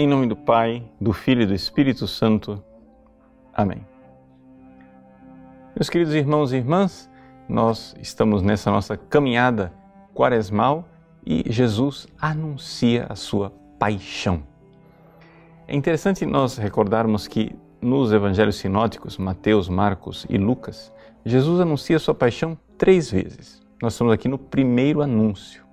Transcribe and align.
Em 0.00 0.06
nome 0.06 0.28
do 0.28 0.36
Pai, 0.36 0.84
do 1.00 1.12
Filho 1.12 1.42
e 1.42 1.46
do 1.46 1.52
Espírito 1.52 2.06
Santo. 2.06 2.62
Amém. 3.52 3.84
Meus 5.74 5.90
queridos 5.90 6.14
irmãos 6.14 6.52
e 6.52 6.56
irmãs, 6.56 7.10
nós 7.48 7.96
estamos 8.00 8.40
nessa 8.40 8.70
nossa 8.70 8.96
caminhada 8.96 9.72
quaresmal 10.14 10.88
e 11.26 11.42
Jesus 11.52 12.06
anuncia 12.16 13.06
a 13.08 13.16
sua 13.16 13.50
paixão. 13.76 14.44
É 15.66 15.74
interessante 15.74 16.24
nós 16.24 16.56
recordarmos 16.58 17.26
que 17.26 17.56
nos 17.82 18.12
evangelhos 18.12 18.54
sinóticos, 18.54 19.18
Mateus, 19.18 19.68
Marcos 19.68 20.24
e 20.30 20.38
Lucas, 20.38 20.92
Jesus 21.24 21.60
anuncia 21.60 21.96
a 21.96 22.00
sua 22.00 22.14
paixão 22.14 22.56
três 22.78 23.10
vezes. 23.10 23.60
Nós 23.82 23.94
estamos 23.94 24.12
aqui 24.12 24.28
no 24.28 24.38
primeiro 24.38 25.02
anúncio. 25.02 25.64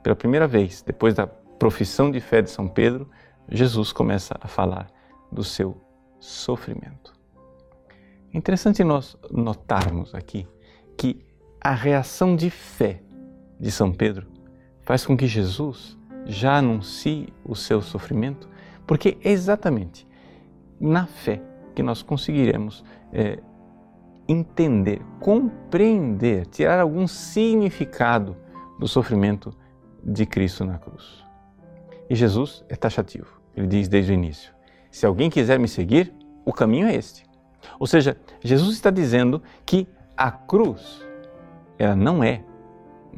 Pela 0.00 0.14
primeira 0.14 0.46
vez, 0.46 0.80
depois 0.80 1.12
da 1.12 1.26
profissão 1.26 2.08
de 2.08 2.20
fé 2.20 2.40
de 2.40 2.50
São 2.50 2.68
Pedro, 2.68 3.10
Jesus 3.48 3.92
começa 3.92 4.34
a 4.40 4.48
falar 4.48 4.90
do 5.30 5.44
seu 5.44 5.80
sofrimento. 6.18 7.12
É 8.32 8.38
interessante 8.38 8.82
nós 8.82 9.16
notarmos 9.30 10.14
aqui 10.14 10.46
que 10.96 11.24
a 11.60 11.72
reação 11.72 12.34
de 12.34 12.50
fé 12.50 13.00
de 13.60 13.70
São 13.70 13.92
Pedro 13.92 14.26
faz 14.82 15.06
com 15.06 15.16
que 15.16 15.26
Jesus 15.26 15.98
já 16.26 16.58
anuncie 16.58 17.32
o 17.44 17.54
seu 17.54 17.80
sofrimento, 17.80 18.48
porque 18.86 19.18
é 19.22 19.30
exatamente 19.30 20.06
na 20.80 21.06
fé 21.06 21.42
que 21.74 21.82
nós 21.82 22.02
conseguiremos 22.02 22.84
é, 23.12 23.38
entender, 24.28 25.02
compreender, 25.20 26.46
tirar 26.46 26.80
algum 26.80 27.06
significado 27.06 28.36
do 28.78 28.88
sofrimento 28.88 29.52
de 30.02 30.26
Cristo 30.26 30.64
na 30.64 30.78
cruz. 30.78 31.24
E 32.08 32.14
Jesus 32.14 32.64
é 32.68 32.76
taxativo. 32.76 33.43
Ele 33.56 33.66
diz 33.66 33.88
desde 33.88 34.12
o 34.12 34.14
início: 34.14 34.52
se 34.90 35.06
alguém 35.06 35.30
quiser 35.30 35.58
me 35.58 35.68
seguir, 35.68 36.12
o 36.44 36.52
caminho 36.52 36.86
é 36.86 36.94
este. 36.94 37.24
Ou 37.78 37.86
seja, 37.86 38.16
Jesus 38.42 38.74
está 38.74 38.90
dizendo 38.90 39.42
que 39.64 39.88
a 40.16 40.30
cruz, 40.30 41.04
ela 41.78 41.96
não 41.96 42.22
é 42.22 42.44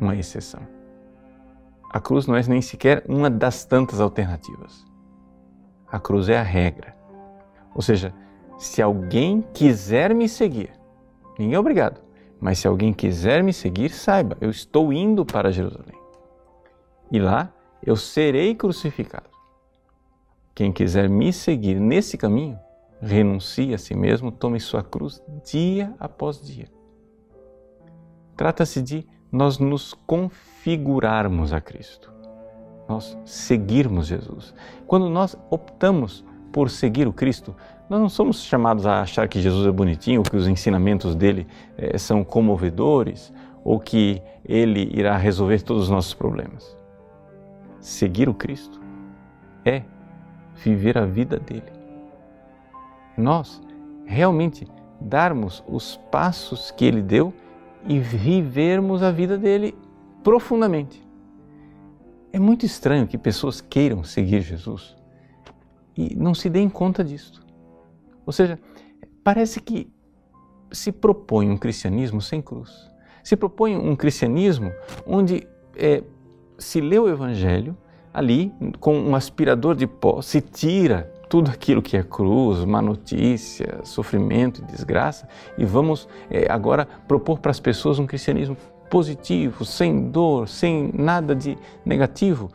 uma 0.00 0.14
exceção. 0.14 0.60
A 1.90 2.00
cruz 2.00 2.26
não 2.26 2.36
é 2.36 2.42
nem 2.42 2.60
sequer 2.60 3.04
uma 3.08 3.30
das 3.30 3.64
tantas 3.64 4.00
alternativas. 4.00 4.84
A 5.90 5.98
cruz 5.98 6.28
é 6.28 6.38
a 6.38 6.42
regra. 6.42 6.94
Ou 7.74 7.82
seja, 7.82 8.12
se 8.58 8.80
alguém 8.80 9.44
quiser 9.52 10.14
me 10.14 10.28
seguir, 10.28 10.70
ninguém 11.38 11.54
é 11.54 11.58
obrigado, 11.58 12.00
mas 12.40 12.58
se 12.58 12.66
alguém 12.66 12.92
quiser 12.92 13.42
me 13.42 13.52
seguir, 13.52 13.90
saiba, 13.90 14.36
eu 14.40 14.50
estou 14.50 14.92
indo 14.92 15.24
para 15.24 15.52
Jerusalém. 15.52 15.98
E 17.10 17.18
lá 17.18 17.52
eu 17.82 17.96
serei 17.96 18.54
crucificado. 18.54 19.35
Quem 20.56 20.72
quiser 20.72 21.06
me 21.06 21.34
seguir 21.34 21.78
nesse 21.78 22.16
caminho, 22.16 22.58
renuncie 22.98 23.74
a 23.74 23.78
si 23.78 23.94
mesmo, 23.94 24.32
tome 24.32 24.58
sua 24.58 24.82
cruz 24.82 25.22
dia 25.44 25.94
após 26.00 26.40
dia. 26.40 26.66
Trata-se 28.34 28.80
de 28.80 29.06
nós 29.30 29.58
nos 29.58 29.92
configurarmos 29.92 31.52
a 31.52 31.60
Cristo, 31.60 32.10
nós 32.88 33.18
seguirmos 33.26 34.06
Jesus. 34.06 34.54
Quando 34.86 35.10
nós 35.10 35.36
optamos 35.50 36.24
por 36.50 36.70
seguir 36.70 37.06
o 37.06 37.12
Cristo, 37.12 37.54
nós 37.86 38.00
não 38.00 38.08
somos 38.08 38.42
chamados 38.42 38.86
a 38.86 39.02
achar 39.02 39.28
que 39.28 39.42
Jesus 39.42 39.66
é 39.66 39.70
bonitinho, 39.70 40.22
que 40.22 40.38
os 40.38 40.48
ensinamentos 40.48 41.14
dele 41.14 41.46
é, 41.76 41.98
são 41.98 42.24
comovedores 42.24 43.30
ou 43.62 43.78
que 43.78 44.22
ele 44.42 44.90
irá 44.94 45.18
resolver 45.18 45.60
todos 45.60 45.82
os 45.82 45.90
nossos 45.90 46.14
problemas. 46.14 46.74
Seguir 47.78 48.26
o 48.26 48.32
Cristo 48.32 48.80
é 49.62 49.82
viver 50.56 50.98
a 50.98 51.06
vida 51.06 51.38
dele. 51.38 51.72
Nós 53.16 53.62
realmente 54.04 54.66
darmos 55.00 55.62
os 55.66 55.96
passos 56.10 56.70
que 56.70 56.84
ele 56.84 57.02
deu 57.02 57.32
e 57.86 57.98
vivermos 57.98 59.02
a 59.02 59.10
vida 59.10 59.38
dele 59.38 59.74
profundamente. 60.22 61.04
É 62.32 62.38
muito 62.38 62.66
estranho 62.66 63.06
que 63.06 63.16
pessoas 63.16 63.60
queiram 63.60 64.02
seguir 64.02 64.40
Jesus 64.40 64.96
e 65.96 66.14
não 66.14 66.34
se 66.34 66.50
deem 66.50 66.68
conta 66.68 67.02
disso. 67.02 67.42
Ou 68.24 68.32
seja, 68.32 68.58
parece 69.22 69.60
que 69.60 69.90
se 70.70 70.92
propõe 70.92 71.48
um 71.48 71.56
cristianismo 71.56 72.20
sem 72.20 72.42
cruz. 72.42 72.90
Se 73.22 73.36
propõe 73.36 73.76
um 73.76 73.96
cristianismo 73.96 74.72
onde 75.06 75.46
é, 75.76 76.02
se 76.58 76.80
lê 76.80 76.98
o 76.98 77.08
Evangelho 77.08 77.76
ali 78.16 78.50
com 78.80 78.98
um 78.98 79.14
aspirador 79.14 79.74
de 79.74 79.86
pó, 79.86 80.22
se 80.22 80.40
tira 80.40 81.12
tudo 81.28 81.50
aquilo 81.50 81.82
que 81.82 81.98
é 81.98 82.02
cruz, 82.02 82.64
má 82.64 82.80
notícia, 82.80 83.80
sofrimento 83.84 84.62
e 84.62 84.64
desgraça 84.64 85.28
e 85.58 85.66
vamos 85.66 86.08
é, 86.30 86.50
agora 86.50 86.86
propor 87.06 87.40
para 87.40 87.50
as 87.50 87.60
pessoas 87.60 87.98
um 87.98 88.06
cristianismo 88.06 88.56
positivo, 88.88 89.66
sem 89.66 90.08
dor, 90.08 90.48
sem 90.48 90.90
nada 90.94 91.34
de 91.34 91.58
negativo, 91.84 92.50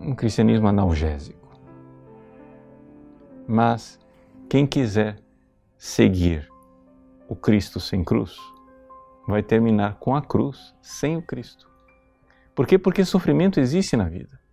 um 0.00 0.14
cristianismo 0.14 0.68
analgésico. 0.68 1.58
Mas 3.48 3.98
quem 4.48 4.66
quiser 4.66 5.16
seguir 5.76 6.48
o 7.28 7.34
Cristo 7.34 7.80
sem 7.80 8.04
cruz, 8.04 8.36
vai 9.26 9.42
terminar 9.42 9.96
com 9.96 10.14
a 10.14 10.22
cruz 10.22 10.72
sem 10.80 11.16
o 11.16 11.22
Cristo. 11.22 11.68
Por 12.54 12.68
quê? 12.68 12.78
Porque 12.78 13.04
sofrimento 13.04 13.58
existe 13.58 13.96
na 13.96 14.04
vida. 14.04 14.43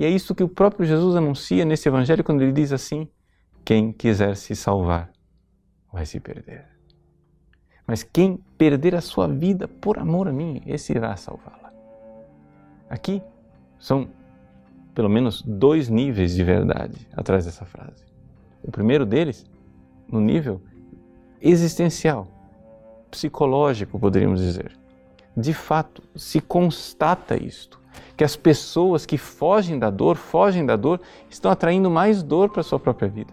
E 0.00 0.04
é 0.06 0.08
isso 0.08 0.34
que 0.34 0.42
o 0.42 0.48
próprio 0.48 0.86
Jesus 0.86 1.14
anuncia 1.14 1.62
nesse 1.62 1.86
evangelho 1.86 2.24
quando 2.24 2.40
ele 2.40 2.52
diz 2.52 2.72
assim: 2.72 3.06
quem 3.62 3.92
quiser 3.92 4.34
se 4.34 4.56
salvar 4.56 5.12
vai 5.92 6.06
se 6.06 6.18
perder. 6.18 6.64
Mas 7.86 8.02
quem 8.02 8.38
perder 8.56 8.94
a 8.94 9.02
sua 9.02 9.28
vida 9.28 9.68
por 9.68 9.98
amor 9.98 10.26
a 10.26 10.32
mim, 10.32 10.62
esse 10.64 10.92
irá 10.92 11.14
salvá-la. 11.16 11.70
Aqui 12.88 13.22
são 13.78 14.08
pelo 14.94 15.10
menos 15.10 15.42
dois 15.42 15.90
níveis 15.90 16.34
de 16.34 16.44
verdade 16.44 17.06
atrás 17.12 17.44
dessa 17.44 17.66
frase. 17.66 18.02
O 18.62 18.70
primeiro 18.70 19.04
deles, 19.04 19.44
no 20.08 20.18
nível 20.18 20.62
existencial, 21.42 22.26
psicológico, 23.10 24.00
poderíamos 24.00 24.40
dizer. 24.40 24.74
De 25.36 25.52
fato, 25.52 26.02
se 26.16 26.40
constata 26.40 27.36
isto, 27.36 27.79
que 28.20 28.24
as 28.24 28.36
pessoas 28.36 29.06
que 29.06 29.16
fogem 29.16 29.78
da 29.78 29.88
dor, 29.88 30.14
fogem 30.14 30.66
da 30.66 30.76
dor, 30.76 31.00
estão 31.30 31.50
atraindo 31.50 31.90
mais 31.90 32.22
dor 32.22 32.50
para 32.50 32.60
a 32.60 32.62
sua 32.62 32.78
própria 32.78 33.08
vida. 33.08 33.32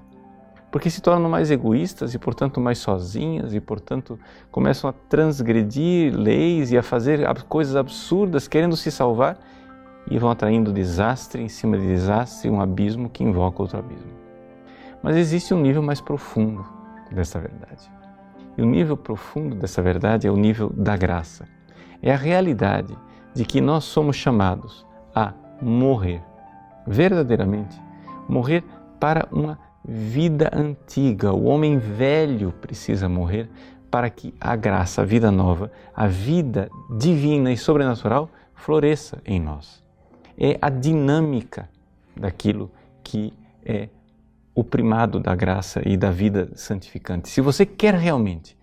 Porque 0.71 0.89
se 0.89 1.01
tornam 1.01 1.29
mais 1.29 1.51
egoístas 1.51 2.13
e, 2.13 2.17
portanto, 2.17 2.61
mais 2.61 2.77
sozinhas 2.77 3.53
e, 3.53 3.59
portanto, 3.59 4.17
começam 4.49 4.89
a 4.89 4.93
transgredir 4.93 6.17
leis 6.17 6.71
e 6.71 6.77
a 6.77 6.81
fazer 6.81 7.27
coisas 7.49 7.75
absurdas 7.75 8.47
querendo 8.47 8.77
se 8.77 8.89
salvar 8.89 9.37
e 10.09 10.17
vão 10.17 10.29
atraindo 10.29 10.71
desastre 10.71 11.43
em 11.43 11.49
cima 11.49 11.77
de 11.77 11.85
desastre, 11.85 12.49
um 12.49 12.61
abismo 12.61 13.09
que 13.09 13.25
invoca 13.25 13.61
outro 13.61 13.79
abismo. 13.79 14.13
Mas 15.03 15.17
existe 15.17 15.53
um 15.53 15.59
nível 15.59 15.83
mais 15.83 15.99
profundo 15.99 16.65
dessa 17.11 17.41
verdade. 17.41 17.91
E 18.57 18.61
o 18.61 18.65
nível 18.65 18.95
profundo 18.95 19.53
dessa 19.53 19.81
verdade 19.81 20.27
é 20.27 20.31
o 20.31 20.37
nível 20.37 20.71
da 20.73 20.95
graça. 20.95 21.45
É 22.01 22.13
a 22.13 22.15
realidade 22.15 22.95
de 23.37 23.45
que 23.45 23.61
nós 23.61 23.83
somos 23.83 24.15
chamados 24.15 24.83
a 25.13 25.31
morrer, 25.61 26.23
verdadeiramente, 26.87 27.79
morrer 28.27 28.63
para 28.99 29.27
uma 29.31 29.59
vida 29.85 30.49
antiga. 30.51 31.31
O 31.31 31.43
homem 31.43 31.77
velho 31.77 32.51
precisa 32.51 33.07
morrer 33.07 33.47
para 33.91 34.09
que 34.09 34.33
a 34.41 34.55
graça, 34.55 35.03
a 35.03 35.05
vida 35.05 35.29
nova, 35.29 35.71
a 35.95 36.07
vida 36.07 36.67
divina 36.97 37.51
e 37.51 37.57
sobrenatural 37.57 38.27
floresça 38.55 39.21
em 39.23 39.39
nós. 39.39 39.83
É 40.35 40.57
a 40.59 40.69
dinâmica 40.71 41.69
daquilo 42.15 42.71
que 43.03 43.31
é 43.63 43.87
o 44.55 44.63
primado 44.63 45.19
da 45.19 45.35
graça 45.35 45.79
e 45.85 45.95
da 45.95 46.09
vida 46.09 46.49
santificante. 46.55 47.29
Se 47.29 47.39
você 47.39 47.67
quer 47.67 47.93
realmente 47.93 48.57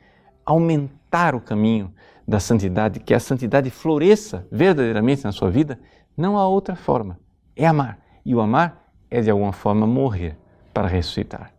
aumentar 0.44 1.37
o 1.37 1.41
caminho 1.41 1.94
da 2.26 2.41
santidade, 2.41 3.00
que 3.00 3.15
a 3.15 3.21
santidade 3.21 3.71
floresça 3.71 4.47
verdadeiramente 4.50 5.25
na 5.25 5.32
sua 5.32 5.50
vida, 5.50 5.79
não 6.17 6.38
há 6.38 6.49
outra 6.49 6.75
forma. 6.76 7.19
É 7.55 7.67
amar. 7.67 7.99
E 8.25 8.35
o 8.35 8.41
amar 8.41 8.91
é 9.11 9.21
de 9.21 9.31
alguma 9.31 9.53
forma 9.53 9.87
morrer 9.87 10.38
para 10.73 10.88
ressuscitar. 10.88 11.55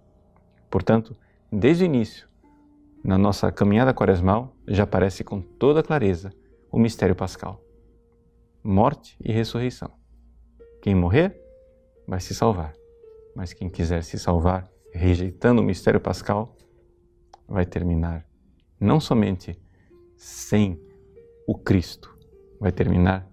Portanto, 0.69 1.15
desde 1.51 1.83
o 1.83 1.85
início, 1.85 2.27
na 3.03 3.17
nossa 3.17 3.51
caminhada 3.51 3.93
quaresmal, 3.93 4.55
já 4.67 4.83
aparece 4.83 5.23
com 5.23 5.39
toda 5.39 5.83
clareza 5.83 6.33
o 6.71 6.79
mistério 6.79 7.15
pascal: 7.15 7.61
morte 8.63 9.15
e 9.23 9.31
ressurreição. 9.31 9.91
Quem 10.81 10.95
morrer 10.95 11.39
vai 12.07 12.19
se 12.19 12.33
salvar 12.33 12.73
mas 13.35 13.51
quem 13.51 13.69
quiser 13.69 14.01
se 14.01 14.17
salvar 14.17 14.71
rejeitando 14.93 15.61
o 15.61 15.63
mistério 15.63 15.99
pascal 15.99 16.55
vai 17.45 17.65
terminar 17.65 18.25
não 18.79 18.99
somente 18.99 19.59
sem 20.25 20.81
o 21.45 21.55
Cristo, 21.55 22.17
vai 22.59 22.71
terminar 22.71 23.29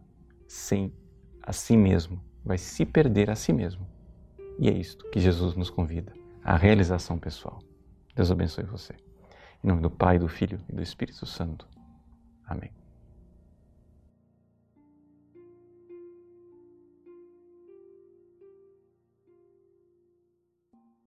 sem 0.46 0.92
a 1.40 1.50
si 1.50 1.74
mesmo, 1.74 2.22
vai 2.44 2.58
se 2.58 2.84
perder 2.84 3.30
a 3.30 3.34
si 3.34 3.50
mesmo. 3.50 3.88
E 4.58 4.68
é 4.68 4.72
isto 4.72 5.08
que 5.08 5.18
Jesus 5.18 5.56
nos 5.56 5.70
convida, 5.70 6.12
a 6.44 6.54
realização 6.54 7.18
pessoal. 7.18 7.60
Deus 8.14 8.30
abençoe 8.30 8.64
você. 8.64 8.92
Em 9.64 9.68
nome 9.68 9.80
do 9.80 9.90
Pai, 9.90 10.18
do 10.18 10.28
Filho 10.28 10.60
e 10.68 10.74
do 10.74 10.82
Espírito 10.82 11.24
Santo. 11.24 11.66
Amém. 12.44 12.70